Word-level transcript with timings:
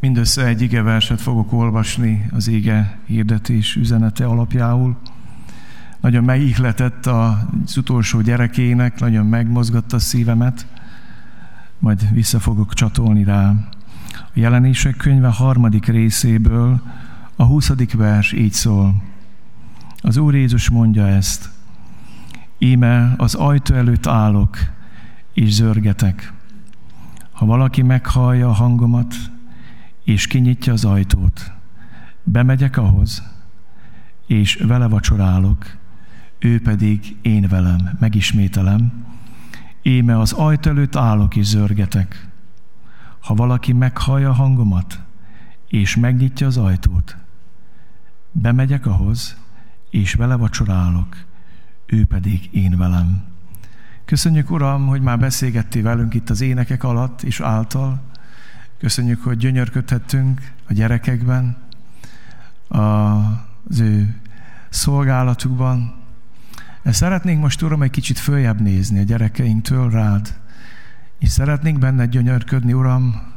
Mindössze 0.00 0.46
egy 0.46 0.60
ige 0.60 0.82
verset 0.82 1.20
fogok 1.20 1.52
olvasni 1.52 2.26
az 2.30 2.48
ége 2.48 2.98
hirdetés 3.06 3.76
üzenete 3.76 4.26
alapjául. 4.26 4.96
Nagyon 6.00 6.24
megihletett 6.24 7.06
az 7.06 7.76
utolsó 7.76 8.20
gyerekének, 8.20 9.00
nagyon 9.00 9.26
megmozgatta 9.26 9.96
a 9.96 9.98
szívemet, 9.98 10.66
majd 11.78 12.12
vissza 12.12 12.38
fogok 12.40 12.74
csatolni 12.74 13.24
rá. 13.24 13.48
A 14.12 14.32
jelenések 14.32 14.96
könyve 14.96 15.28
harmadik 15.28 15.86
részéből 15.86 16.82
a 17.36 17.44
huszadik 17.44 17.92
vers 17.92 18.32
így 18.32 18.52
szól. 18.52 19.02
Az 20.00 20.16
Úr 20.16 20.34
Jézus 20.34 20.70
mondja 20.70 21.08
ezt. 21.08 21.50
Íme 22.58 23.14
az 23.16 23.34
ajtó 23.34 23.74
előtt 23.74 24.06
állok, 24.06 24.58
és 25.34 25.52
zörgetek. 25.52 26.32
Ha 27.32 27.46
valaki 27.46 27.82
meghallja 27.82 28.48
a 28.48 28.52
hangomat, 28.52 29.14
és 30.10 30.26
kinyitja 30.26 30.72
az 30.72 30.84
ajtót, 30.84 31.52
bemegyek 32.22 32.76
ahhoz, 32.76 33.22
és 34.26 34.54
vele 34.54 34.86
vacsorálok, 34.86 35.76
ő 36.38 36.60
pedig 36.60 37.16
én 37.22 37.48
velem, 37.48 37.96
megismételem, 37.98 39.06
éme 39.82 40.18
az 40.18 40.32
ajtó 40.32 40.70
előtt 40.70 40.96
állok 40.96 41.36
és 41.36 41.46
zörgetek. 41.46 42.28
Ha 43.20 43.34
valaki 43.34 43.72
meghallja 43.72 44.28
a 44.28 44.32
hangomat, 44.32 45.00
és 45.68 45.96
megnyitja 45.96 46.46
az 46.46 46.56
ajtót, 46.56 47.16
bemegyek 48.32 48.86
ahhoz, 48.86 49.36
és 49.90 50.14
vele 50.14 50.34
vacsorálok, 50.34 51.16
ő 51.86 52.04
pedig 52.04 52.48
én 52.52 52.76
velem. 52.76 53.24
Köszönjük, 54.04 54.50
Uram, 54.50 54.86
hogy 54.86 55.02
már 55.02 55.18
beszélgettél 55.18 55.82
velünk 55.82 56.14
itt 56.14 56.30
az 56.30 56.40
énekek 56.40 56.84
alatt 56.84 57.22
és 57.22 57.40
által. 57.40 58.09
Köszönjük, 58.80 59.22
hogy 59.22 59.36
gyönyörködhettünk 59.36 60.52
a 60.68 60.72
gyerekekben, 60.72 61.56
az 62.68 63.80
ő 63.80 64.20
szolgálatukban. 64.68 65.94
Szeretnénk 66.84 67.40
most, 67.40 67.62
Uram, 67.62 67.82
egy 67.82 67.90
kicsit 67.90 68.18
följebb 68.18 68.60
nézni 68.60 68.98
a 68.98 69.02
gyerekeinktől 69.02 69.90
rád, 69.90 70.40
és 71.18 71.28
szeretnénk 71.28 71.78
benne 71.78 72.06
gyönyörködni, 72.06 72.72
Uram, 72.72 73.32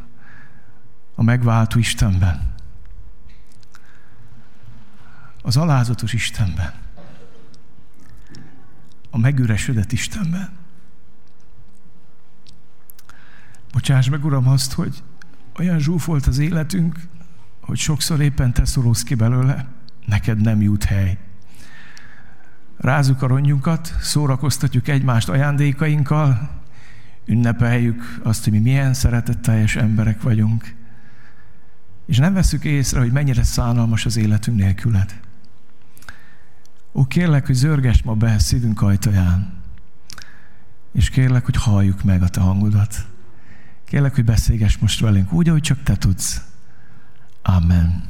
a 1.15 1.23
megváltó 1.23 1.79
Istenben. 1.79 2.53
Az 5.41 5.57
alázatos 5.57 6.13
Istenben. 6.13 6.73
A 9.09 9.17
megüresedett 9.17 9.91
Istenben. 9.91 10.49
Bocsáss 13.71 14.09
meg, 14.09 14.25
Uram, 14.25 14.47
azt, 14.47 14.73
hogy 14.73 15.03
olyan 15.59 15.79
zsúfolt 15.79 16.25
az 16.25 16.37
életünk, 16.37 16.99
hogy 17.61 17.77
sokszor 17.77 18.21
éppen 18.21 18.53
te 18.53 18.65
szólózz 18.65 19.01
ki 19.01 19.15
belőle, 19.15 19.65
neked 20.05 20.41
nem 20.41 20.61
jut 20.61 20.83
hely. 20.83 21.17
Rázuk 22.77 23.21
a 23.21 23.27
rongyunkat, 23.27 23.95
szórakoztatjuk 24.01 24.87
egymást 24.87 25.29
ajándékainkkal, 25.29 26.61
ünnepeljük 27.25 28.19
azt, 28.23 28.43
hogy 28.43 28.53
mi 28.53 28.59
milyen 28.59 28.93
szeretetteljes 28.93 29.75
emberek 29.75 30.21
vagyunk, 30.21 30.75
és 32.05 32.17
nem 32.17 32.33
veszük 32.33 32.63
észre, 32.63 32.99
hogy 32.99 33.11
mennyire 33.11 33.43
szánalmas 33.43 34.05
az 34.05 34.17
életünk 34.17 34.57
nélküled. 34.57 35.19
Ó, 36.93 37.05
kérlek, 37.05 37.45
hogy 37.45 37.55
zörges 37.55 38.03
ma 38.03 38.13
be 38.13 38.39
szívünk 38.39 38.81
ajtaján, 38.81 39.53
és 40.91 41.09
kérlek, 41.09 41.45
hogy 41.45 41.55
halljuk 41.55 42.03
meg 42.03 42.21
a 42.21 42.29
te 42.29 42.39
hangodat. 42.39 43.12
Kérlek, 43.85 44.15
hogy 44.15 44.25
beszélgess 44.25 44.77
most 44.77 44.99
velünk 44.99 45.33
úgy, 45.33 45.49
ahogy 45.49 45.61
csak 45.61 45.83
te 45.83 45.95
tudsz. 45.95 46.41
Amen. 47.41 48.03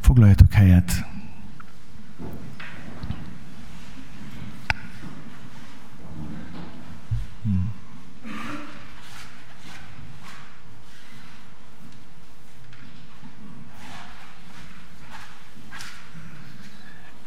Foglaljatok 0.00 0.52
helyet. 0.52 1.04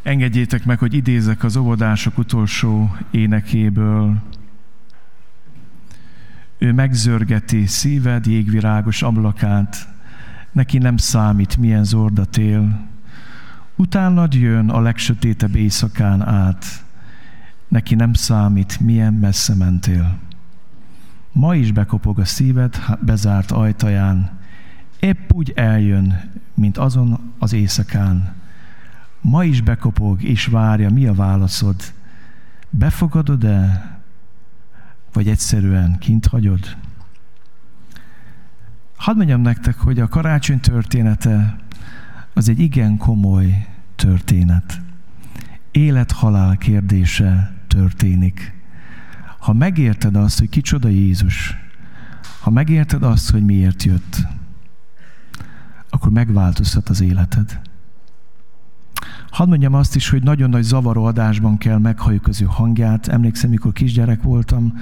Engedjétek 0.03 0.66
meg, 0.66 0.80
hogy 0.80 0.94
idézek 0.94 1.44
az 1.44 1.56
óvodások 1.56 2.18
utolsó 2.18 2.96
énekéből. 3.12 4.22
Ő 6.62 6.74
megzörgeti 6.74 7.66
szíved 7.66 8.26
jégvirágos 8.26 9.02
ablakát, 9.02 9.88
neki 10.52 10.78
nem 10.78 10.98
számít, 10.98 11.58
milyen 11.58 11.84
zordat 11.84 12.38
él. 12.38 12.88
Utánad 13.76 14.34
jön 14.34 14.70
a 14.70 14.80
legsötétebb 14.80 15.56
éjszakán 15.56 16.22
át, 16.22 16.66
neki 17.68 17.96
nem 17.96 18.14
számít, 18.14 18.80
milyen 18.80 19.14
messze 19.14 19.56
mentél. 19.56 20.18
Ma 21.32 21.56
is 21.56 21.72
bekopog 21.72 22.20
a 22.20 22.26
szíved 22.26 22.76
bezárt 23.00 23.52
ajtaján, 23.52 24.40
épp 25.00 25.34
úgy 25.34 25.52
eljön, 25.56 26.32
mint 26.54 26.78
azon 26.78 27.34
az 27.40 27.54
éjszakán. 27.54 28.34
Ma 29.22 29.44
is 29.44 29.62
bekopog 29.62 30.24
és 30.24 30.46
várja, 30.46 30.90
mi 30.90 31.06
a 31.06 31.14
válaszod. 31.14 31.76
Befogadod-e, 32.70 33.91
vagy 35.14 35.28
egyszerűen 35.28 35.98
kint 36.00 36.26
hagyod? 36.26 36.78
Hadd 38.96 39.16
mondjam 39.16 39.42
nektek, 39.42 39.78
hogy 39.78 40.00
a 40.00 40.08
karácsony 40.08 40.60
története 40.60 41.58
az 42.34 42.50
egy 42.50 42.60
igen 42.60 42.98
komoly 42.98 43.68
történet. 43.96 44.82
Élet-halál 45.72 46.58
kérdése 46.58 47.56
történik. 47.68 48.54
Ha 49.40 49.54
megérted 49.54 50.16
azt, 50.16 50.40
hogy 50.40 50.50
kicsoda 50.50 50.88
Jézus, 50.88 51.58
ha 52.42 52.50
megérted 52.50 53.04
azt, 53.04 53.30
hogy 53.32 53.46
miért 53.46 53.84
jött, 53.84 54.28
akkor 55.90 56.12
megváltoztat 56.12 56.90
az 56.90 57.02
életed. 57.02 57.62
Hadd 59.31 59.47
mondjam 59.47 59.74
azt 59.74 59.96
is, 59.96 60.09
hogy 60.09 60.24
nagyon 60.24 60.50
nagy 60.50 60.64
zavaró 60.64 61.03
adásban 61.03 61.58
kell 61.58 61.78
meghalljuk 61.78 62.28
az 62.28 62.42
ő 62.42 62.46
hangját. 62.50 63.08
Emlékszem, 63.08 63.50
mikor 63.50 63.74
kisgyerek 63.74 64.22
voltam, 64.22 64.74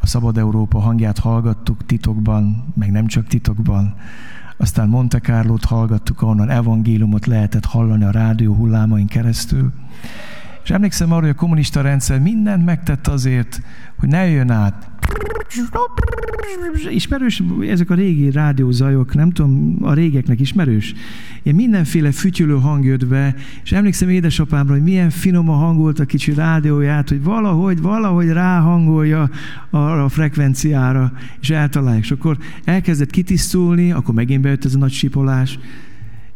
a 0.00 0.06
Szabad 0.06 0.38
Európa 0.38 0.78
hangját 0.78 1.18
hallgattuk 1.18 1.86
titokban, 1.86 2.72
meg 2.74 2.90
nem 2.90 3.06
csak 3.06 3.26
titokban. 3.26 3.94
Aztán 4.56 4.88
Monte 4.88 5.18
Carlo-t 5.18 5.64
hallgattuk, 5.64 6.22
ahonnan 6.22 6.50
evangéliumot 6.50 7.26
lehetett 7.26 7.64
hallani 7.64 8.04
a 8.04 8.10
rádió 8.10 8.54
hullámain 8.54 9.06
keresztül. 9.06 9.72
És 10.62 10.70
emlékszem 10.70 11.12
arra, 11.12 11.20
hogy 11.20 11.30
a 11.30 11.34
kommunista 11.34 11.80
rendszer 11.80 12.20
mindent 12.20 12.64
megtett 12.64 13.06
azért, 13.06 13.62
hogy 13.98 14.08
ne 14.08 14.26
jön 14.26 14.50
át. 14.50 14.90
Ismerős 16.90 17.42
ezek 17.68 17.90
a 17.90 17.94
régi 17.94 18.30
rádiózajok, 18.30 19.14
nem 19.14 19.30
tudom, 19.30 19.76
a 19.80 19.92
régeknek 19.92 20.40
ismerős? 20.40 20.94
Ilyen 21.42 21.56
mindenféle 21.56 22.12
fütyülő 22.12 22.54
hang 22.54 22.84
jött 22.84 23.06
be, 23.06 23.34
és 23.62 23.72
emlékszem 23.72 24.08
édesapámra, 24.08 24.72
hogy 24.72 24.82
milyen 24.82 25.10
finom 25.10 25.48
a 25.48 25.54
hangolt 25.54 25.98
a 25.98 26.04
kicsi 26.04 26.34
rádióját, 26.34 27.08
hogy 27.08 27.22
valahogy, 27.22 27.80
valahogy 27.80 28.28
ráhangolja 28.28 29.30
arra 29.70 30.04
a 30.04 30.08
frekvenciára, 30.08 31.12
és 31.40 31.50
eltalálják. 31.50 32.02
És 32.02 32.10
akkor 32.10 32.38
elkezdett 32.64 33.10
kitisztulni, 33.10 33.92
akkor 33.92 34.14
megint 34.14 34.42
bejött 34.42 34.64
ez 34.64 34.74
a 34.74 34.78
nagy 34.78 34.92
sipolás, 34.92 35.58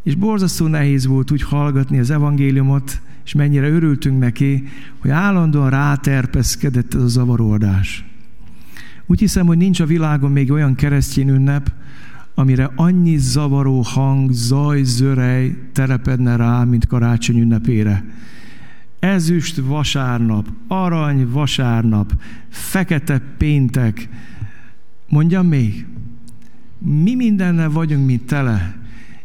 és 0.03 0.15
borzasztó 0.15 0.67
nehéz 0.67 1.07
volt 1.07 1.31
úgy 1.31 1.43
hallgatni 1.43 1.99
az 1.99 2.11
evangéliumot, 2.11 3.01
és 3.25 3.35
mennyire 3.35 3.69
örültünk 3.69 4.19
neki, 4.19 4.65
hogy 4.99 5.11
állandóan 5.11 5.71
ráterpeszkedett 5.71 6.95
ez 6.95 7.03
a 7.03 7.09
zavaródás. 7.09 8.10
Úgy 9.11 9.19
hiszem, 9.19 9.47
hogy 9.47 9.57
nincs 9.57 9.81
a 9.81 9.87
világon 9.87 10.31
még 10.33 10.53
olyan 10.53 10.75
keresztény 10.75 11.29
ünnep, 11.29 11.73
amire 12.35 12.71
annyi 12.75 13.17
zavaró 13.17 13.81
hang, 13.81 14.33
zaj, 14.33 14.83
zörej 14.83 15.57
telepedne 15.73 16.37
rá, 16.37 16.65
mint 16.65 16.87
karácsony 16.87 17.39
ünnepére. 17.41 18.05
Ezüst 18.99 19.57
vasárnap, 19.57 20.49
arany 20.69 21.29
vasárnap, 21.31 22.13
fekete 22.49 23.23
péntek. 23.39 24.09
Mondjam 25.09 25.47
még, 25.47 25.87
mi 26.79 27.15
mindennel 27.15 27.71
vagyunk, 27.71 28.07
mint 28.07 28.27
tele, 28.27 28.77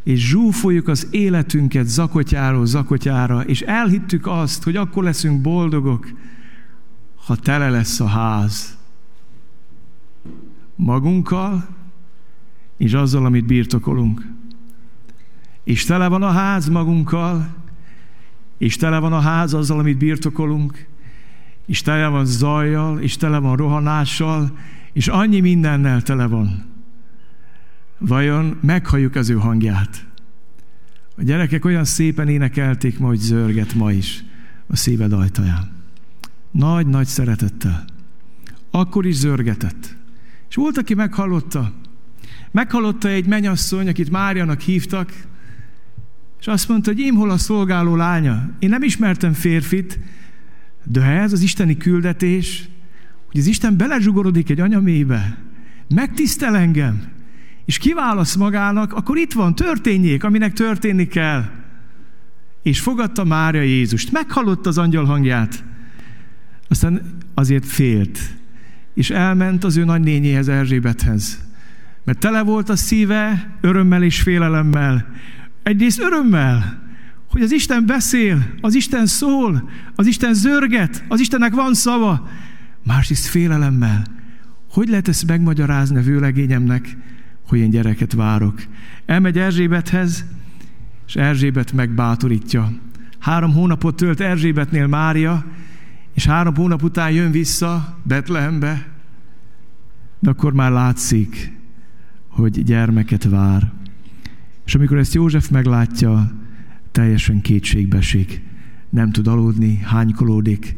és 0.04 0.30
zsúfoljuk 0.30 0.88
az 0.88 1.08
életünket 1.12 1.88
zakotyáról 1.88 2.66
zakotyára, 2.66 3.42
és 3.42 3.62
elhittük 3.62 4.28
azt, 4.28 4.64
hogy 4.64 4.76
akkor 4.76 5.04
leszünk 5.04 5.42
boldogok, 5.42 6.08
ha 7.26 7.36
tele 7.36 7.70
lesz 7.70 8.00
a 8.00 8.08
ház. 8.08 8.75
Magunkkal, 10.86 11.68
és 12.78 12.94
azzal, 12.94 13.26
amit 13.26 13.46
birtokolunk. 13.46 14.28
És 15.64 15.86
tele 15.86 16.08
van 16.08 16.24
a 16.24 16.32
ház 16.32 16.68
magunkkal, 16.68 17.48
és 18.58 18.76
tele 18.76 19.00
van 19.00 19.14
a 19.14 19.20
ház 19.20 19.54
azzal, 19.54 19.80
amit 19.80 19.98
birtokolunk, 19.98 20.88
és 21.66 21.82
tele 21.82 22.08
van 22.08 22.26
zajjal, 22.26 23.00
és 23.00 23.18
tele 23.18 23.38
van 23.38 23.56
rohanással, 23.56 24.58
és 24.94 25.08
annyi 25.08 25.40
mindennel 25.40 26.02
tele 26.02 26.26
van. 26.26 26.66
Vajon 27.98 28.58
meghalljuk 28.62 29.16
az 29.16 29.30
ő 29.30 29.36
hangját? 29.36 30.06
A 31.18 31.24
gyerekek 31.24 31.66
olyan 31.66 31.86
szépen 31.86 32.28
énekelték 32.28 33.00
ma, 33.00 33.08
hogy 33.08 33.20
zörget 33.20 33.74
ma 33.74 33.92
is 33.92 34.24
a 34.68 34.76
szíved 34.76 35.14
ajtaján. 35.14 35.72
Nagy-nagy 36.52 37.08
szeretettel. 37.08 37.86
Akkor 38.72 39.06
is 39.06 39.16
zörgetett. 39.16 40.04
És 40.50 40.56
volt, 40.56 40.78
aki 40.78 40.94
meghallotta. 40.94 41.74
Meghallotta 42.52 43.08
egy 43.08 43.26
menyasszony, 43.26 43.88
akit 43.88 44.10
Márianak 44.10 44.62
hívtak, 44.62 45.14
és 46.40 46.48
azt 46.48 46.68
mondta, 46.68 46.92
hogy 46.92 47.00
én 47.00 47.14
hol 47.14 47.30
a 47.30 47.38
szolgáló 47.38 47.96
lánya. 47.96 48.50
Én 48.60 48.70
nem 48.70 48.84
ismertem 48.84 49.34
férfit, 49.34 50.00
de 50.84 51.02
ez 51.02 51.34
az 51.34 51.42
isteni 51.42 51.78
küldetés, 51.78 52.70
hogy 53.32 53.40
az 53.40 53.48
Isten 53.48 53.78
belezsugorodik 53.78 54.50
egy 54.50 54.60
anyamébe, 54.60 55.38
megtisztel 55.88 56.56
engem, 56.56 57.14
és 57.66 57.78
kiválasz 57.78 58.36
magának, 58.36 58.94
akkor 58.94 59.18
itt 59.18 59.34
van, 59.34 59.56
történjék, 59.56 60.24
aminek 60.24 60.54
történni 60.54 61.08
kell. 61.08 61.44
És 62.62 62.80
fogadta 62.80 63.24
Mária 63.24 63.62
Jézust. 63.62 64.12
Meghallotta 64.12 64.70
az 64.70 64.78
angyal 64.78 65.06
hangját. 65.06 65.64
Aztán 66.68 67.02
azért 67.34 67.66
félt. 67.66 68.20
És 68.96 69.10
elment 69.10 69.64
az 69.64 69.78
ő 69.78 69.84
nagynényéhez, 69.84 70.48
Erzsébethez. 70.48 71.40
Mert 72.04 72.20
tele 72.20 72.42
volt 72.42 72.70
a 72.70 72.76
szíve 72.76 73.58
örömmel 73.62 74.04
és 74.04 74.22
félelemmel. 74.22 75.06
Egyrészt 75.64 76.02
örömmel, 76.02 76.84
hogy 77.30 77.42
az 77.42 77.52
Isten 77.52 77.86
beszél, 77.86 78.46
az 78.62 78.76
Isten 78.76 79.06
szól, 79.06 79.70
az 79.96 80.08
Isten 80.08 80.34
zörget, 80.34 81.04
az 81.08 81.20
Istennek 81.20 81.54
van 81.54 81.74
szava. 81.74 82.30
Másrészt 82.84 83.26
félelemmel. 83.26 84.04
Hogy 84.72 84.88
lehet 84.88 85.08
ezt 85.08 85.28
megmagyarázni 85.28 85.98
a 85.98 86.02
vőlegényemnek, 86.02 86.98
hogy 87.48 87.60
én 87.60 87.70
gyereket 87.70 88.14
várok? 88.14 88.62
Elmegy 89.06 89.38
Erzsébethez, 89.38 90.26
és 91.08 91.16
Erzsébet 91.16 91.72
megbátorítja. 91.72 92.72
Három 93.20 93.54
hónapot 93.54 93.96
tölt 93.96 94.20
Erzsébetnél 94.20 94.88
Mária, 94.88 95.46
és 96.16 96.26
három 96.26 96.56
hónap 96.56 96.84
után 96.84 97.12
jön 97.12 97.32
vissza 97.32 97.98
Betlehembe, 98.04 98.88
de 100.20 100.30
akkor 100.30 100.54
már 100.54 100.72
látszik, 100.72 101.58
hogy 102.28 102.64
gyermeket 102.64 103.24
vár. 103.24 103.72
És 104.66 104.76
amikor 104.76 104.98
ezt 104.98 105.14
József 105.14 105.50
meglátja, 105.50 106.32
teljesen 106.92 107.42
kétségbe. 107.42 108.00
Nem 108.90 109.12
tud 109.12 109.28
aludni, 109.28 109.78
hánykolódik, 109.78 110.76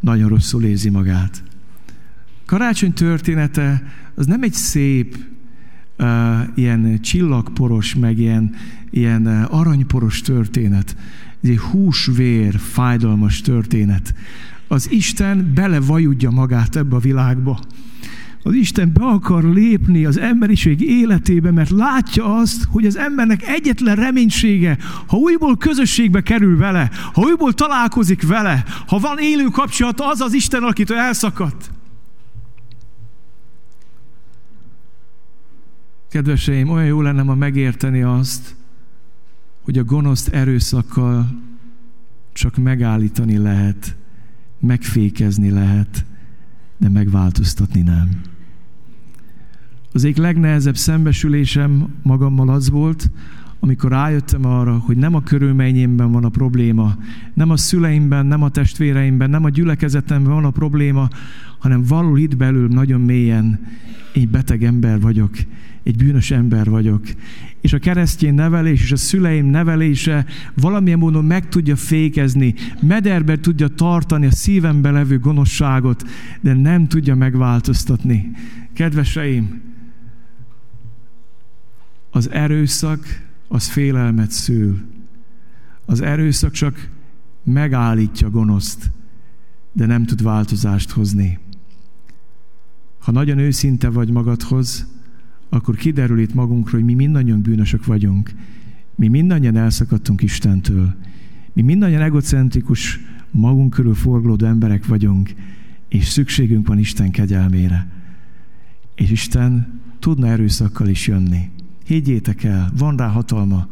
nagyon 0.00 0.28
rosszul 0.28 0.64
érzi 0.64 0.90
magát. 0.90 1.42
Karácsony 2.46 2.92
története 2.92 3.82
az 4.14 4.26
nem 4.26 4.42
egy 4.42 4.52
szép, 4.52 5.16
uh, 5.98 6.06
ilyen 6.54 7.00
csillagporos, 7.00 7.94
meg 7.94 8.18
ilyen, 8.18 8.54
ilyen 8.90 9.26
aranyporos 9.44 10.20
történet. 10.20 10.96
Ez 11.42 11.50
egy 11.50 11.58
húsvér, 11.58 12.58
fájdalmas 12.58 13.40
történet. 13.40 14.14
Az 14.68 14.90
Isten 14.90 15.52
belevajudja 15.54 16.30
magát 16.30 16.76
ebbe 16.76 16.96
a 16.96 16.98
világba 16.98 17.60
az 18.46 18.54
Isten 18.54 18.92
be 18.92 19.04
akar 19.04 19.44
lépni 19.44 20.04
az 20.04 20.18
emberiség 20.18 20.80
életébe, 20.80 21.50
mert 21.50 21.70
látja 21.70 22.36
azt, 22.36 22.64
hogy 22.64 22.86
az 22.86 22.96
embernek 22.96 23.42
egyetlen 23.42 23.96
reménysége, 23.96 24.78
ha 25.06 25.16
újból 25.16 25.56
közösségbe 25.56 26.22
kerül 26.22 26.56
vele, 26.56 26.90
ha 27.12 27.22
újból 27.22 27.52
találkozik 27.52 28.26
vele, 28.26 28.64
ha 28.86 28.98
van 28.98 29.18
élő 29.18 29.44
kapcsolat, 29.44 30.00
az 30.00 30.20
az 30.20 30.32
Isten, 30.32 30.62
akitől 30.62 30.98
elszakadt. 30.98 31.70
Kedveseim, 36.10 36.68
olyan 36.68 36.86
jó 36.86 37.00
lenne 37.00 37.22
ma 37.22 37.34
megérteni 37.34 38.02
azt, 38.02 38.54
hogy 39.62 39.78
a 39.78 39.84
gonoszt 39.84 40.28
erőszakkal 40.28 41.28
csak 42.32 42.56
megállítani 42.56 43.36
lehet, 43.36 43.96
megfékezni 44.64 45.50
lehet, 45.50 46.04
de 46.76 46.88
megváltoztatni 46.88 47.82
nem. 47.82 48.08
Az 49.92 50.04
egyik 50.04 50.16
legnehezebb 50.16 50.76
szembesülésem 50.76 51.88
magammal 52.02 52.48
az 52.48 52.70
volt, 52.70 53.10
amikor 53.60 53.90
rájöttem 53.90 54.44
arra, 54.44 54.78
hogy 54.78 54.96
nem 54.96 55.14
a 55.14 55.22
körülményemben 55.22 56.12
van 56.12 56.24
a 56.24 56.28
probléma, 56.28 56.96
nem 57.34 57.50
a 57.50 57.56
szüleimben, 57.56 58.26
nem 58.26 58.42
a 58.42 58.48
testvéreimben, 58.48 59.30
nem 59.30 59.44
a 59.44 59.48
gyülekezetemben 59.48 60.32
van 60.32 60.44
a 60.44 60.50
probléma, 60.50 61.08
hanem 61.58 61.82
való 61.82 62.16
itt 62.16 62.36
belül 62.36 62.68
nagyon 62.68 63.00
mélyen 63.00 63.60
egy 64.14 64.28
beteg 64.28 64.64
ember 64.64 65.00
vagyok, 65.00 65.36
egy 65.82 65.96
bűnös 65.96 66.30
ember 66.30 66.70
vagyok. 66.70 67.02
És 67.60 67.72
a 67.72 67.78
keresztény 67.78 68.34
nevelés 68.34 68.82
és 68.82 68.92
a 68.92 68.96
szüleim 68.96 69.46
nevelése 69.46 70.26
valamilyen 70.54 70.98
módon 70.98 71.24
meg 71.24 71.48
tudja 71.48 71.76
fékezni, 71.76 72.54
mederbe 72.80 73.36
tudja 73.40 73.68
tartani 73.68 74.26
a 74.26 74.30
szívembe 74.30 74.90
levő 74.90 75.18
gonoszságot, 75.18 76.04
de 76.40 76.54
nem 76.54 76.88
tudja 76.88 77.14
megváltoztatni. 77.14 78.30
Kedveseim, 78.72 79.60
az 82.10 82.30
erőszak 82.30 83.22
az 83.48 83.68
félelmet 83.68 84.30
szül. 84.30 84.78
Az 85.86 86.00
erőszak 86.00 86.52
csak 86.52 86.88
megállítja 87.44 88.30
gonoszt, 88.30 88.90
de 89.72 89.86
nem 89.86 90.04
tud 90.04 90.22
változást 90.22 90.90
hozni. 90.90 91.38
Ha 93.04 93.12
nagyon 93.12 93.38
őszinte 93.38 93.88
vagy 93.88 94.10
magadhoz, 94.10 94.86
akkor 95.48 95.76
kiderül 95.76 96.18
itt 96.18 96.34
magunkról, 96.34 96.80
hogy 96.80 96.84
mi 96.84 96.94
mindannyian 96.94 97.40
bűnösök 97.40 97.86
vagyunk. 97.86 98.30
Mi 98.94 99.08
mindannyian 99.08 99.56
elszakadtunk 99.56 100.22
Istentől. 100.22 100.94
Mi 101.52 101.62
mindannyian 101.62 102.02
egocentrikus, 102.02 103.00
magunk 103.30 103.70
körül 103.70 103.94
forgolódó 103.94 104.46
emberek 104.46 104.86
vagyunk, 104.86 105.34
és 105.88 106.04
szükségünk 106.04 106.66
van 106.66 106.78
Isten 106.78 107.10
kegyelmére. 107.10 107.88
És 108.94 109.10
Isten 109.10 109.80
tudna 109.98 110.26
erőszakkal 110.26 110.88
is 110.88 111.06
jönni. 111.06 111.50
Higgyétek 111.86 112.44
el, 112.44 112.72
van 112.76 112.96
rá 112.96 113.06
hatalma. 113.08 113.66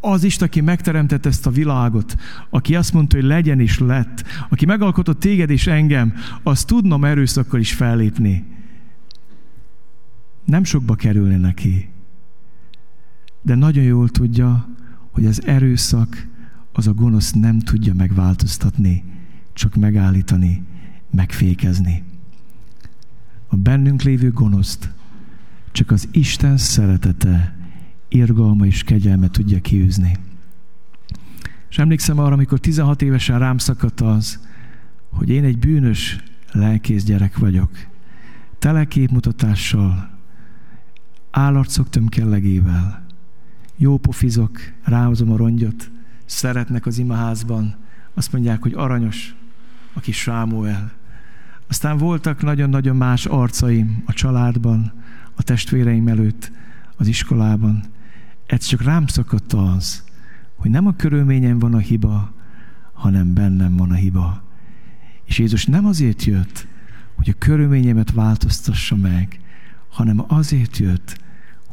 Az 0.00 0.24
Isten, 0.24 0.46
aki 0.46 0.60
megteremtett 0.60 1.26
ezt 1.26 1.46
a 1.46 1.50
világot, 1.50 2.16
aki 2.50 2.74
azt 2.74 2.92
mondta, 2.92 3.16
hogy 3.16 3.24
legyen 3.24 3.60
is 3.60 3.78
lett, 3.78 4.24
aki 4.48 4.66
megalkotott 4.66 5.20
téged 5.20 5.50
és 5.50 5.66
engem, 5.66 6.14
az 6.42 6.64
tudnom 6.64 7.04
erőszakkal 7.04 7.60
is 7.60 7.72
fellépni. 7.72 8.53
Nem 10.44 10.64
sokba 10.64 10.94
kerülni 10.94 11.36
neki. 11.36 11.88
De 13.42 13.54
nagyon 13.54 13.84
jól 13.84 14.08
tudja, 14.08 14.68
hogy 15.10 15.26
az 15.26 15.46
erőszak 15.46 16.28
az 16.72 16.86
a 16.86 16.94
gonosz 16.94 17.32
nem 17.32 17.58
tudja 17.58 17.94
megváltoztatni, 17.94 19.04
csak 19.52 19.74
megállítani, 19.74 20.62
megfékezni. 21.10 22.02
A 23.48 23.56
bennünk 23.56 24.02
lévő 24.02 24.30
gonoszt 24.30 24.92
csak 25.72 25.90
az 25.90 26.08
Isten 26.12 26.56
szeretete, 26.56 27.56
irgalma 28.08 28.66
és 28.66 28.82
kegyelme 28.82 29.28
tudja 29.28 29.60
kiűzni. 29.60 30.16
És 31.70 31.78
emlékszem 31.78 32.18
arra, 32.18 32.32
amikor 32.32 32.58
16 32.58 33.02
évesen 33.02 33.38
rám 33.38 33.58
szakadt 33.58 34.00
az, 34.00 34.40
hogy 35.10 35.28
én 35.28 35.44
egy 35.44 35.58
bűnös 35.58 36.18
lelkész 36.52 37.04
gyerek 37.04 37.38
vagyok. 37.38 37.70
Tele 38.58 38.84
képmutatással, 38.84 40.13
állarcok 41.36 41.88
tömkellegével, 41.88 43.06
jó 43.76 43.96
pofizok, 43.96 44.58
ráhozom 44.82 45.32
a 45.32 45.36
rongyot, 45.36 45.90
szeretnek 46.24 46.86
az 46.86 46.98
imaházban, 46.98 47.74
azt 48.14 48.32
mondják, 48.32 48.62
hogy 48.62 48.72
aranyos, 48.74 49.34
aki 49.92 50.12
Sámuel. 50.12 50.92
Aztán 51.68 51.96
voltak 51.96 52.42
nagyon-nagyon 52.42 52.96
más 52.96 53.26
arcaim 53.26 54.02
a 54.06 54.12
családban, 54.12 54.92
a 55.34 55.42
testvéreim 55.42 56.08
előtt, 56.08 56.50
az 56.96 57.06
iskolában. 57.06 57.84
Ez 58.46 58.64
csak 58.64 58.82
rám 58.82 59.06
szakadt 59.06 59.52
az, 59.52 60.04
hogy 60.56 60.70
nem 60.70 60.86
a 60.86 60.96
körülményem 60.96 61.58
van 61.58 61.74
a 61.74 61.78
hiba, 61.78 62.32
hanem 62.92 63.34
bennem 63.34 63.76
van 63.76 63.90
a 63.90 63.94
hiba. 63.94 64.42
És 65.24 65.38
Jézus 65.38 65.66
nem 65.66 65.86
azért 65.86 66.24
jött, 66.24 66.66
hogy 67.14 67.28
a 67.28 67.38
körülményemet 67.38 68.12
változtassa 68.12 68.96
meg, 68.96 69.38
hanem 69.94 70.24
azért 70.26 70.76
jött, 70.76 71.22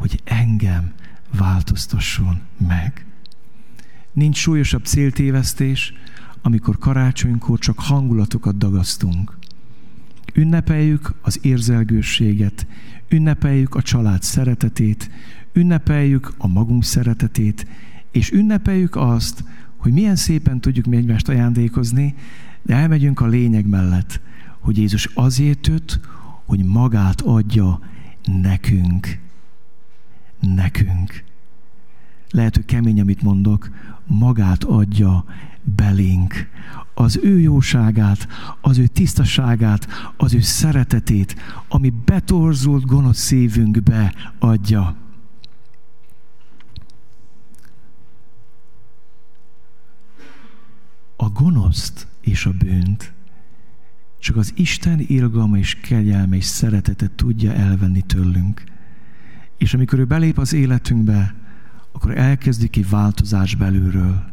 hogy 0.01 0.21
engem 0.23 0.91
változtasson 1.37 2.39
meg. 2.67 3.05
Nincs 4.13 4.37
súlyosabb 4.37 4.85
céltévesztés, 4.85 5.93
amikor 6.41 6.77
karácsonykor 6.77 7.59
csak 7.59 7.79
hangulatokat 7.79 8.57
dagasztunk. 8.57 9.37
Ünnepeljük 10.33 11.13
az 11.21 11.39
érzelgőséget, 11.41 12.67
ünnepeljük 13.09 13.75
a 13.75 13.81
család 13.81 14.21
szeretetét, 14.21 15.09
ünnepeljük 15.53 16.33
a 16.37 16.47
magunk 16.47 16.83
szeretetét, 16.83 17.67
és 18.11 18.31
ünnepeljük 18.31 18.95
azt, 18.95 19.43
hogy 19.77 19.91
milyen 19.91 20.15
szépen 20.15 20.61
tudjuk 20.61 20.85
mi 20.85 20.95
egymást 20.95 21.29
ajándékozni, 21.29 22.15
de 22.61 22.75
elmegyünk 22.75 23.19
a 23.19 23.27
lényeg 23.27 23.67
mellett, 23.67 24.21
hogy 24.59 24.77
Jézus 24.77 25.05
azért 25.05 25.67
jött, 25.67 25.99
hogy 26.45 26.63
magát 26.63 27.21
adja 27.21 27.79
nekünk. 28.25 29.19
Nekünk. 30.41 31.23
Lehet, 32.29 32.55
hogy 32.55 32.65
kemény, 32.65 33.01
amit 33.01 33.21
mondok, 33.21 33.69
magát 34.05 34.63
adja 34.63 35.25
belénk. 35.63 36.49
Az 36.93 37.19
ő 37.23 37.39
jóságát, 37.39 38.27
az 38.61 38.77
ő 38.77 38.87
tisztaságát, 38.87 39.87
az 40.17 40.33
ő 40.33 40.39
szeretetét, 40.39 41.35
ami 41.67 41.89
betorzult 42.05 42.85
gonosz 42.85 43.19
szívünkbe 43.19 44.13
adja. 44.39 44.95
A 51.15 51.29
gonoszt 51.29 52.07
és 52.21 52.45
a 52.45 52.51
bűnt 52.51 53.13
csak 54.19 54.35
az 54.35 54.53
Isten 54.55 54.99
irgalma 55.07 55.57
és 55.57 55.75
kegyelme 55.75 56.35
és 56.35 56.45
szeretete 56.45 57.09
tudja 57.15 57.53
elvenni 57.53 58.01
tőlünk. 58.01 58.63
És 59.61 59.73
amikor 59.73 59.99
ő 59.99 60.05
belép 60.05 60.37
az 60.37 60.53
életünkbe, 60.53 61.35
akkor 61.91 62.17
elkezdik 62.17 62.75
egy 62.75 62.89
változás 62.89 63.55
belülről. 63.55 64.23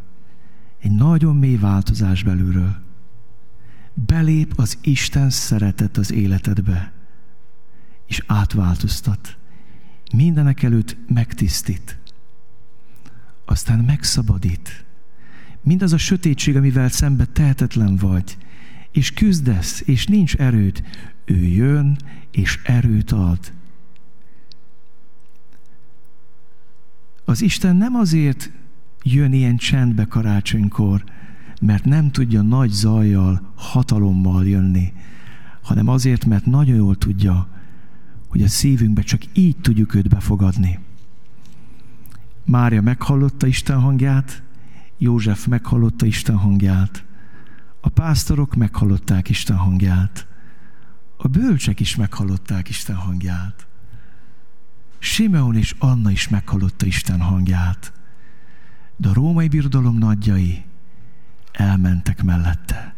Egy 0.81 0.91
nagyon 0.91 1.37
mély 1.37 1.57
változás 1.57 2.23
belülről. 2.23 2.77
Belép 3.95 4.53
az 4.57 4.79
Isten 4.83 5.31
szeretet 5.31 5.97
az 5.97 6.13
életedbe, 6.13 6.93
és 8.07 8.23
átváltoztat. 8.27 9.37
Mindenek 10.15 10.63
előtt 10.63 10.97
megtisztít. 11.09 11.99
Aztán 13.45 13.79
megszabadít. 13.79 14.85
Mindaz 15.61 15.93
a 15.93 15.99
sötétség, 15.99 16.57
amivel 16.57 16.89
szembe 16.89 17.25
tehetetlen 17.25 17.97
vagy, 17.97 18.37
és 18.93 19.13
küzdesz, 19.13 19.83
és 19.87 20.07
nincs 20.07 20.37
erőd, 20.37 20.83
ő 21.25 21.37
jön, 21.37 21.99
és 22.31 22.61
erőt 22.65 23.13
ad. 23.13 23.57
Az 27.29 27.43
Isten 27.43 27.77
nem 27.77 27.95
azért 27.95 28.51
jön 29.03 29.33
ilyen 29.33 29.57
csendbe 29.57 30.05
karácsonykor, 30.05 31.05
mert 31.61 31.85
nem 31.85 32.11
tudja 32.11 32.43
nagy 32.43 32.71
zajjal, 32.71 33.53
hatalommal 33.55 34.47
jönni, 34.47 34.93
hanem 35.63 35.89
azért, 35.89 36.25
mert 36.25 36.47
nagyon 36.47 36.77
jól 36.77 36.97
tudja, 36.97 37.49
hogy 38.29 38.43
a 38.43 38.49
szívünkbe 38.49 39.03
csak 39.03 39.21
így 39.33 39.57
tudjuk 39.57 39.95
őt 39.95 40.09
befogadni. 40.09 40.79
Mária 42.45 42.83
meghallotta 42.83 43.47
Isten 43.47 43.81
hangját, 43.81 44.43
József 44.99 45.47
meghallotta 45.47 46.07
Isten 46.07 46.37
hangját, 46.37 47.05
a 47.81 47.89
pásztorok 47.89 48.55
meghallották 48.55 49.29
Isten 49.29 49.57
hangját, 49.57 50.27
a 51.17 51.29
bölcsek 51.29 51.81
is 51.81 51.97
meghallották 51.97 52.69
Isten 52.69 52.97
hangját. 52.97 53.67
Simeon 54.99 55.57
és 55.57 55.75
Anna 55.79 56.11
is 56.11 56.29
meghallotta 56.29 56.87
Isten 56.87 57.21
hangját, 57.21 57.93
de 58.97 59.09
a 59.09 59.13
római 59.13 59.49
birodalom 59.49 59.99
nagyjai 59.99 60.65
elmentek 61.53 62.23
mellette. 62.23 62.95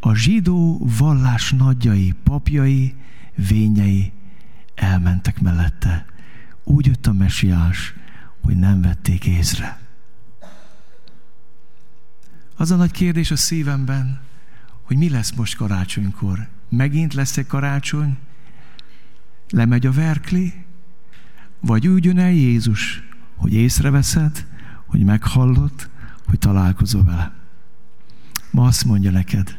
A 0.00 0.14
zsidó 0.14 0.86
vallás 0.98 1.52
nagyjai, 1.52 2.14
papjai, 2.22 2.94
vényei 3.34 4.12
elmentek 4.74 5.40
mellette. 5.40 6.06
Úgy 6.64 6.86
jött 6.86 7.06
a 7.06 7.12
mesiás, 7.12 7.94
hogy 8.42 8.56
nem 8.56 8.80
vették 8.80 9.26
észre. 9.26 9.78
Az 12.56 12.70
a 12.70 12.76
nagy 12.76 12.90
kérdés 12.90 13.30
a 13.30 13.36
szívemben, 13.36 14.20
hogy 14.82 14.96
mi 14.96 15.08
lesz 15.08 15.32
most 15.32 15.56
karácsonykor. 15.56 16.48
Megint 16.68 17.14
lesz 17.14 17.36
egy 17.36 17.46
karácsony? 17.46 18.18
Lemegy 19.48 19.86
a 19.86 19.92
verkli? 19.92 20.65
Vagy 21.66 21.86
úgy 21.86 22.04
jön 22.04 22.18
el 22.18 22.30
Jézus, 22.30 23.02
hogy 23.36 23.52
észreveszed, 23.52 24.46
hogy 24.86 25.04
meghallott, 25.04 25.88
hogy 26.26 26.38
találkozol 26.38 27.04
vele. 27.04 27.34
Ma 28.50 28.66
azt 28.66 28.84
mondja 28.84 29.10
neked, 29.10 29.58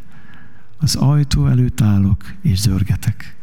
az 0.78 0.96
ajtó 0.96 1.48
előtt 1.48 1.82
állok 1.82 2.34
és 2.42 2.60
zörgetek. 2.60 3.36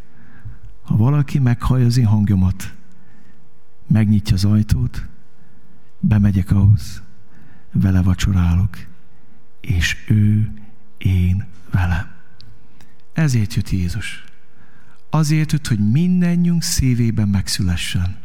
Ha 0.83 0.97
valaki 0.97 1.39
meghallja 1.39 1.87
az 1.87 1.97
én 1.97 2.07
hangjomat, 2.07 2.75
megnyitja 3.87 4.35
az 4.35 4.45
ajtót, 4.45 5.07
bemegyek 6.01 6.51
ahhoz, 6.51 7.03
vele 7.73 8.03
vacsorálok, 8.03 8.77
és 9.61 9.97
ő 10.09 10.53
én 10.99 11.47
velem. 11.71 12.11
Ezért 13.13 13.55
jött 13.55 13.71
Jézus. 13.71 14.25
Azért 15.11 15.53
jött, 15.53 15.67
hogy 15.67 15.91
mindennyiunk 15.91 16.63
szívében 16.63 17.29
megszülessen. 17.29 18.23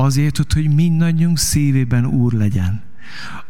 Azért 0.00 0.52
hogy 0.52 0.74
mindannyiunk 0.74 1.38
szívében 1.38 2.06
Úr 2.06 2.32
legyen. 2.32 2.82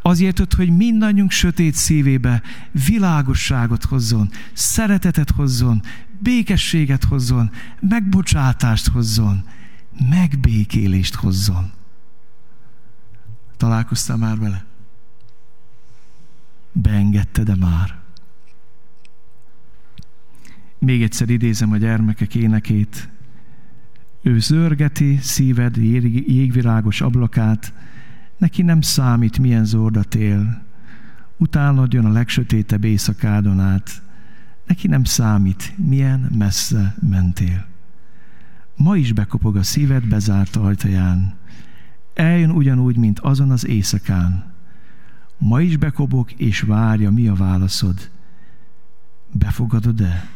Azért 0.02 0.54
hogy 0.54 0.76
mindannyiunk 0.76 1.30
sötét 1.30 1.74
szívébe 1.74 2.42
világosságot 2.86 3.84
hozzon, 3.84 4.30
szeretetet 4.52 5.30
hozzon, 5.30 5.82
békességet 6.18 7.04
hozzon, 7.04 7.50
megbocsátást 7.80 8.88
hozzon, 8.88 9.44
megbékélést 10.10 11.14
hozzon. 11.14 11.70
Találkoztál 13.56 14.16
már 14.16 14.38
vele? 14.38 14.64
beengedte, 16.72 17.42
de 17.42 17.54
már. 17.54 17.98
Még 20.78 21.02
egyszer 21.02 21.28
idézem 21.28 21.72
a 21.72 21.76
gyermekek 21.76 22.34
énekét. 22.34 23.08
Ő 24.28 24.38
zörgeti 24.38 25.18
szíved 25.23 25.76
jégvirágos 25.76 27.00
ablakát, 27.00 27.73
neki 28.38 28.62
nem 28.62 28.80
számít, 28.80 29.38
milyen 29.38 29.64
zordat 29.64 30.14
él. 30.14 30.62
Utánod 31.37 31.92
jön 31.92 32.04
a 32.04 32.12
legsötétebb 32.12 32.85
éjszakádon 32.85 33.61
át, 33.61 34.02
neki 34.66 34.88
nem 34.88 35.04
számít, 35.04 35.75
milyen 35.76 36.30
messze 36.38 36.94
mentél. 37.11 37.66
Ma 38.76 38.97
is 38.97 39.12
bekopog 39.12 39.56
a 39.56 39.62
szíved 39.62 40.08
bezárt 40.08 40.56
ajtaján. 40.56 41.35
Eljön 42.14 42.50
ugyanúgy, 42.50 42.97
mint 42.97 43.18
azon 43.18 43.50
az 43.50 43.66
éjszakán, 43.66 44.54
Ma 45.38 45.61
is 45.61 45.76
bekobok, 45.76 46.32
és 46.32 46.61
várja, 46.61 47.11
mi 47.11 47.28
a 47.28 47.35
válaszod. 47.35 48.11
Befogadod-e? 49.32 50.28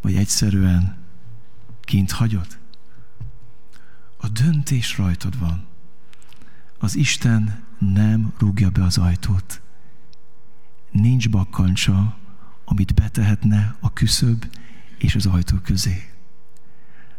Vagy 0.00 0.14
egyszerűen 0.14 0.96
kint 1.80 2.10
hagyod? 2.10 2.58
A 4.20 4.28
döntés 4.28 4.96
rajtad 4.96 5.38
van. 5.38 5.66
Az 6.78 6.96
Isten 6.96 7.64
nem 7.78 8.32
rúgja 8.38 8.70
be 8.70 8.84
az 8.84 8.98
ajtót. 8.98 9.60
Nincs 10.90 11.30
bakkancsa, 11.30 12.18
amit 12.64 12.94
betehetne 12.94 13.76
a 13.80 13.92
küszöb 13.92 14.44
és 14.98 15.14
az 15.14 15.26
ajtó 15.26 15.56
közé. 15.56 16.10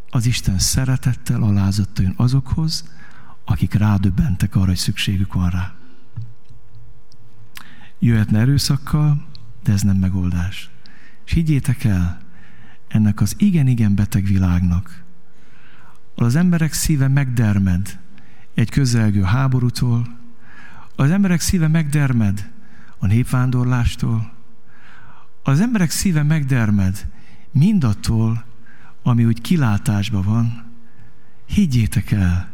Az 0.10 0.26
Isten 0.26 0.60
szeretettel 0.60 1.44
alázatta 1.44 2.02
jön 2.02 2.14
azokhoz, 2.18 2.94
akik 3.46 3.74
rádöbbentek 3.74 4.56
arra, 4.56 4.66
hogy 4.66 4.78
szükségük 4.78 5.34
van 5.34 5.50
rá. 5.50 5.74
Jöhetne 8.00 8.40
erőszakkal, 8.40 9.26
de 9.64 9.72
ez 9.72 9.82
nem 9.82 9.98
megoldás. 9.98 10.70
És 11.26 11.32
higgyétek 11.32 11.84
el, 11.84 12.22
ennek 12.88 13.22
az 13.22 13.36
igen-igen 13.38 13.96
beteg 13.96 14.24
világnak, 14.24 15.04
az 16.26 16.36
emberek 16.36 16.74
szíve 16.74 17.08
megdermed 17.08 18.00
egy 18.54 18.70
közelgő 18.70 19.22
háborútól, 19.22 20.18
az 20.96 21.12
emberek 21.12 21.40
szíve 21.40 21.68
megdermed 21.68 22.52
a 22.98 23.06
népvándorlástól, 23.06 24.32
az 25.44 25.60
emberek 25.60 25.90
szíve 25.90 26.24
megdermed 26.24 27.08
mindattól, 27.52 28.46
ami 29.04 29.26
úgy 29.26 29.42
kilátásban 29.42 30.22
van. 30.22 30.72
Higgyétek 31.46 32.12
el, 32.12 32.50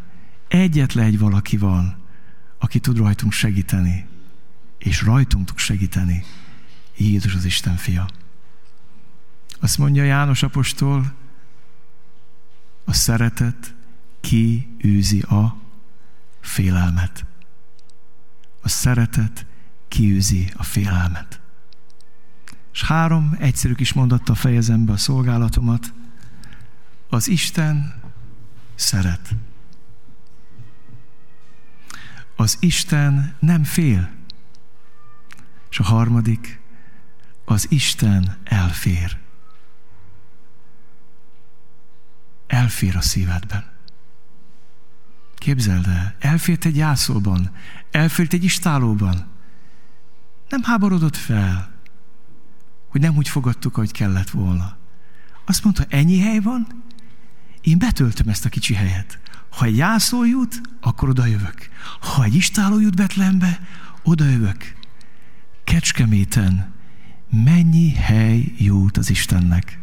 egyetlen 0.48 1.06
egy 1.06 1.20
valaki 1.20 1.58
van, 1.58 1.96
aki 2.58 2.80
tud 2.80 2.98
rajtunk 2.98 3.32
segíteni 3.32 4.08
és 4.78 5.02
rajtunk 5.02 5.46
tud 5.46 5.58
segíteni. 5.58 6.24
Jézus 6.98 7.36
az 7.36 7.46
Isten 7.46 7.76
fia. 7.76 8.10
Azt 9.60 9.78
mondja 9.78 10.04
János 10.04 10.44
apostol, 10.44 11.14
a 12.86 12.94
szeretet 12.94 13.76
kiűzi 14.22 15.22
a 15.22 15.56
félelmet. 16.42 17.26
A 18.62 18.70
szeretet 18.70 19.46
kiűzi 19.88 20.52
a 20.56 20.64
félelmet. 20.64 21.40
És 22.74 22.84
három 22.84 23.36
egyszerű 23.40 23.74
kis 23.74 23.94
mondattal 23.94 24.36
fejezem 24.36 24.86
be 24.86 24.92
a 24.92 24.98
szolgálatomat. 24.98 25.94
Az 27.10 27.28
Isten 27.28 28.02
szeret. 28.76 29.36
Az 32.36 32.58
Isten 32.60 33.36
nem 33.40 33.64
fél. 33.64 34.12
És 35.70 35.80
a 35.80 35.84
harmadik, 35.84 36.60
az 37.46 37.72
Isten 37.72 38.38
elfér. 38.44 39.25
Elfér 42.66 42.96
a 42.96 43.02
szívedben. 43.02 43.64
Képzeld 45.36 45.88
el, 45.88 46.16
elfért 46.20 46.66
egy 46.66 46.76
jászolban, 46.76 47.52
elfért 47.92 48.34
egy 48.34 48.44
istálóban. 48.44 49.28
Nem 50.50 50.64
háborodott 50.64 51.16
fel, 51.16 51.72
hogy 52.88 53.02
nem 53.02 53.16
úgy 53.16 53.28
fogadtuk, 53.28 53.78
ahogy 53.78 53.92
kellett 53.92 54.30
volna. 54.30 54.78
Azt 55.46 55.64
mondta, 55.64 55.86
ennyi 55.90 56.20
hely 56.20 56.40
van, 56.40 56.84
én 57.62 57.78
betöltöm 57.78 58.28
ezt 58.28 58.46
a 58.46 58.50
kicsi 58.50 58.74
helyet. 58.74 59.20
Ha 59.50 59.66
egy 59.66 59.78
jászó 59.78 60.24
jut, 60.24 60.62
akkor 60.82 61.10
oda 61.10 61.26
jövök. 61.26 61.70
Ha 62.00 62.24
egy 62.24 62.36
istáló 62.36 62.80
jut 62.80 62.96
Betlembe, 62.96 63.60
oda 64.04 64.26
jövök. 64.26 64.76
Kecskeméten 65.64 66.74
mennyi 67.30 67.92
hely 67.92 68.54
jut 68.58 68.98
az 68.98 69.10
Istennek? 69.10 69.80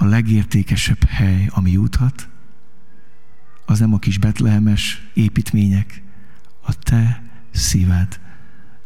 A 0.00 0.04
legértékesebb 0.04 1.04
hely, 1.04 1.46
ami 1.50 1.70
juthat, 1.70 2.28
az 3.64 3.78
nem 3.78 3.94
a 3.94 3.98
kis 3.98 4.18
betlehemes 4.18 5.10
építmények, 5.14 6.02
a 6.60 6.74
te 6.74 7.22
szíved, 7.50 8.20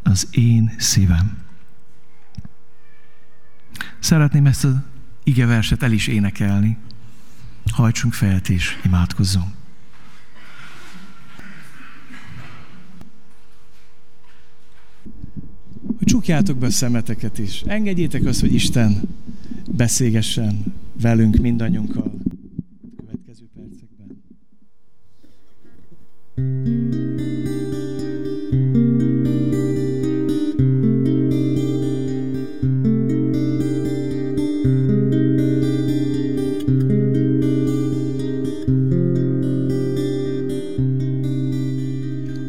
az 0.03 0.27
én 0.31 0.75
szívem. 0.77 1.37
Szeretném 3.99 4.45
ezt 4.45 4.63
az 4.63 4.75
igeverset 5.23 5.83
el 5.83 5.91
is 5.91 6.07
énekelni. 6.07 6.77
Hajtsunk 7.71 8.13
fejet 8.13 8.49
és 8.49 8.79
imádkozzunk. 8.85 9.53
Hogy 15.97 16.07
csukjátok 16.07 16.57
be 16.57 16.65
a 16.65 16.71
szemeteket 16.71 17.37
is. 17.37 17.61
Engedjétek 17.61 18.25
azt, 18.25 18.39
hogy 18.39 18.53
Isten 18.53 19.01
beszélgessen 19.71 20.83
velünk 21.01 21.35
mindannyiunkkal 21.37 22.03
a 22.03 22.95
következő 22.95 23.45
percekben. 23.53 24.23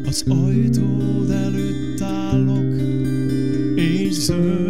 Az 0.05 0.25
ajtód 0.27 1.29
előtt 1.29 2.01
állok, 2.01 2.75
és 3.75 4.11
zöld 4.11 4.66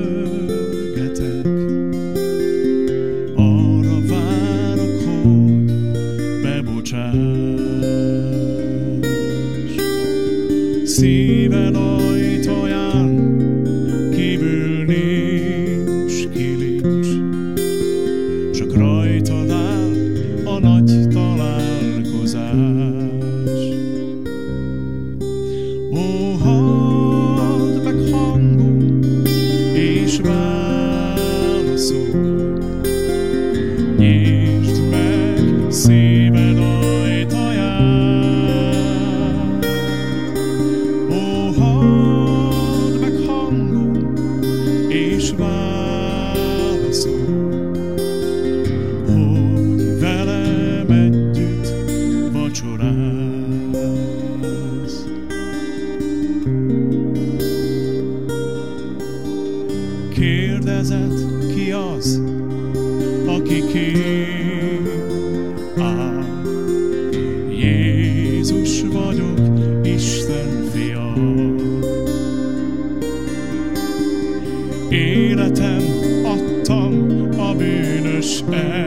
életem 75.17 75.83
adtam 76.25 76.93
a 77.39 77.55
el. 77.55 78.86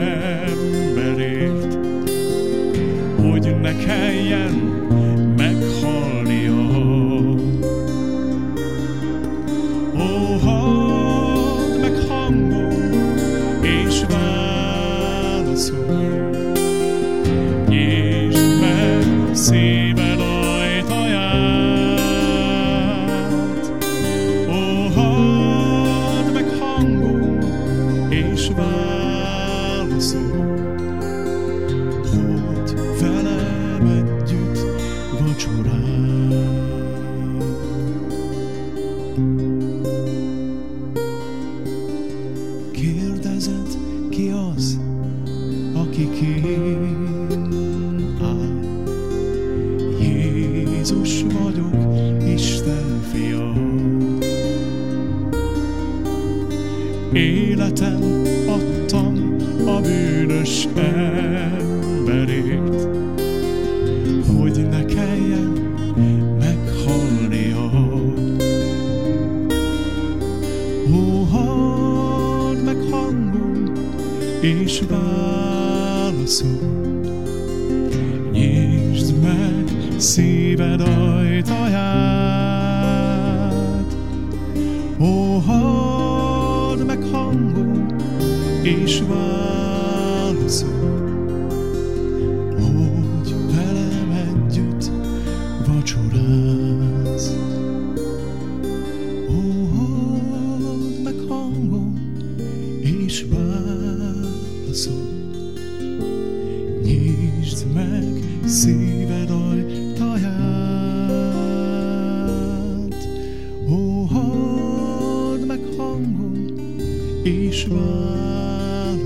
szíved 80.00 80.80
ajánlja. 80.80 81.29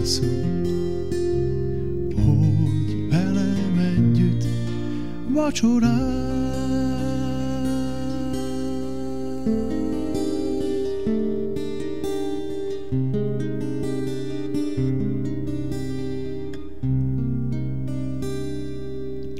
szó, 0.05 0.27
hogy 2.14 3.09
velem 3.09 3.79
együtt 3.79 4.45
vacsorál. 5.29 6.23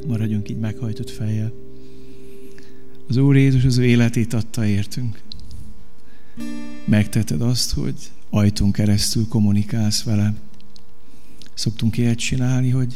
Maradjunk 0.07 0.49
így 0.49 0.59
meghajtott 0.59 1.11
fejjel. 1.11 1.53
Az 3.09 3.17
Úr 3.17 3.37
Jézus 3.37 3.65
az 3.65 3.79
ő 3.79 3.85
életét 3.85 4.33
adta 4.33 4.67
értünk. 4.67 5.21
Megteted 6.85 7.41
azt, 7.41 7.73
hogy 7.73 7.95
ajtón 8.31 8.73
keresztül 8.73 9.29
kommunikálsz 9.29 10.03
velem. 10.03 10.44
Szoktunk 11.55 11.97
ilyet 11.97 12.19
csinálni, 12.19 12.71
hogy 12.71 12.95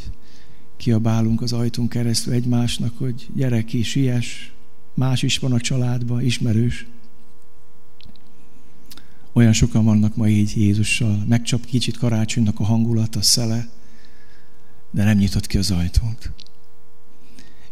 kiabálunk 0.77 1.43
az 1.43 1.53
ajtón 1.53 1.89
keresztül 1.89 2.33
egymásnak, 2.33 2.99
hogy 2.99 3.29
gyere 3.35 3.65
ki, 3.65 3.83
siess, 3.83 4.53
más 4.95 5.23
is 5.23 5.39
van 5.39 5.53
a 5.53 5.61
családban, 5.61 6.25
ismerős. 6.25 6.87
Olyan 9.33 9.53
sokan 9.53 9.85
vannak 9.85 10.17
ma 10.17 10.29
így 10.29 10.57
Jézussal, 10.57 11.25
megcsap 11.29 11.65
kicsit 11.65 11.97
karácsonynak 11.97 12.61
a 12.61 12.65
hangulat, 12.65 13.17
a 13.17 13.23
szele, 13.23 13.69
de 14.91 15.05
nem 15.05 15.17
nyitott 15.17 15.47
ki 15.47 15.59
az 15.59 15.71
ajtót. 15.71 16.33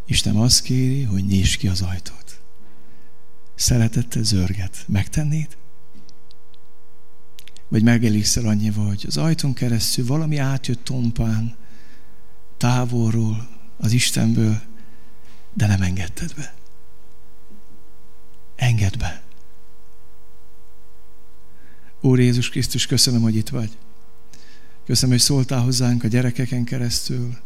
Isten 0.07 0.37
azt 0.37 0.63
kéri, 0.63 1.03
hogy 1.03 1.25
nyisd 1.25 1.59
ki 1.59 1.69
az 1.69 1.81
ajtót. 1.81 2.41
Szeretettel 3.55 4.23
zörget. 4.23 4.85
Megtennéd? 4.89 5.57
Vagy 7.69 7.83
megelészel 7.83 8.47
annyival, 8.47 8.87
hogy 8.87 9.05
az 9.07 9.17
ajtón 9.17 9.53
keresztül 9.53 10.07
valami 10.07 10.37
átjött 10.37 10.85
tompán, 10.85 11.57
távolról, 12.57 13.49
az 13.77 13.93
Istenből, 13.93 14.61
de 15.55 15.67
nem 15.67 15.83
engedted 15.83 16.35
be. 16.35 16.55
Engedd 18.57 18.99
be. 18.99 19.23
Úr 22.01 22.21
Jézus 22.21 22.49
Krisztus, 22.49 22.87
köszönöm, 22.87 23.23
hogy 23.23 23.37
itt 23.37 23.49
vagy. 23.49 23.71
Köszönöm, 24.85 25.11
hogy 25.11 25.25
szóltál 25.25 25.61
hozzánk 25.61 26.05
a 26.05 26.09
gyerekeken 26.09 26.65
keresztül, 26.65 27.37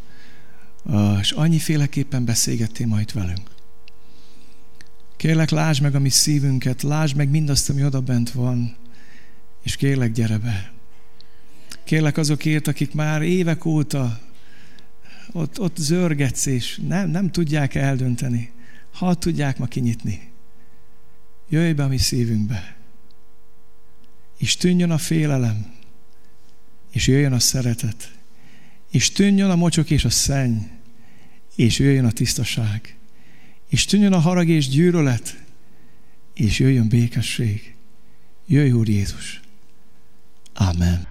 és 1.21 1.31
annyiféleképpen 1.31 2.25
beszélgettél 2.25 2.87
majd 2.87 3.13
velünk. 3.13 3.51
Kérlek, 5.17 5.51
lásd 5.51 5.83
meg 5.83 5.95
a 5.95 5.99
mi 5.99 6.09
szívünket, 6.09 6.83
lásd 6.83 7.17
meg 7.17 7.29
mindazt, 7.29 7.71
ami 7.71 7.85
oda 7.85 8.01
bent 8.01 8.31
van, 8.31 8.77
és 9.63 9.77
kérlek, 9.77 10.13
gyere 10.13 10.39
be. 10.39 10.73
Kérlek 11.85 12.17
azokért, 12.17 12.67
akik 12.67 12.95
már 12.95 13.23
évek 13.23 13.65
óta 13.65 14.21
ott, 15.33 15.61
ott 15.61 15.77
zörgetsz, 15.77 16.47
és 16.47 16.81
nem, 16.89 17.11
nem 17.11 17.31
tudják 17.31 17.75
eldönteni. 17.75 18.51
Ha 18.93 19.15
tudják 19.15 19.59
ma 19.59 19.67
kinyitni. 19.67 20.31
Jöjj 21.49 21.73
be 21.73 21.83
a 21.83 21.89
mi 21.89 21.99
szívünkbe. 21.99 22.77
És 24.39 24.57
tűnjön 24.57 24.91
a 24.91 24.99
félelem, 24.99 25.73
és 26.91 27.07
jöjjön 27.07 27.33
a 27.33 27.39
szeretet, 27.39 28.11
és 28.91 29.11
tűnjön 29.13 29.51
a 29.51 29.57
mocsok 29.57 29.91
és 29.91 30.05
a 30.05 30.11
szenny, 30.11 30.59
és 31.55 31.79
jöjjön 31.79 32.05
a 32.05 32.13
tisztaság, 32.13 32.97
és 33.69 33.85
tűnjön 33.85 34.13
a 34.13 34.19
harag 34.19 34.49
és 34.49 34.69
gyűrölet, 34.69 35.45
és 36.35 36.59
jöjjön 36.59 36.89
békesség. 36.89 37.75
Jöjj, 38.47 38.71
Úr 38.71 38.89
Jézus! 38.89 39.40
Amen. 40.61 41.10